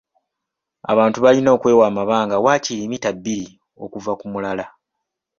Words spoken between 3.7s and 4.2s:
okuva